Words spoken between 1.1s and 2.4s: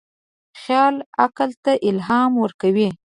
عقل ته الهام